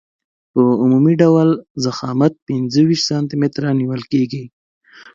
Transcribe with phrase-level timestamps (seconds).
[0.51, 1.49] په عمومي ډول
[1.85, 4.43] ضخامت پنځه ویشت سانتي متره نیول کیږي